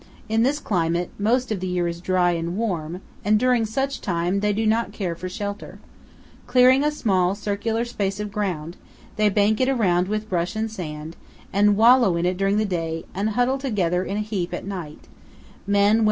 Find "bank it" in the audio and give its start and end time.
9.29-9.69